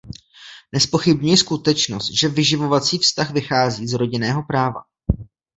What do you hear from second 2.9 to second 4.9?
vztah vychází z rodinného práva.